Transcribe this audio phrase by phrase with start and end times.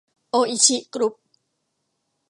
[0.29, 1.13] โออิชิ กรุ๊ป